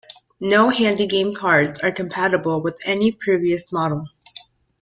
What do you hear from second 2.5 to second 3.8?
with any previous